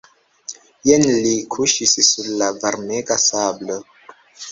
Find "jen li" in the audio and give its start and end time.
0.89-1.33